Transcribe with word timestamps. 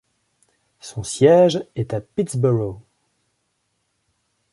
Son 0.79 1.03
siège 1.03 1.63
est 1.75 1.93
Pittsboro. 2.15 2.81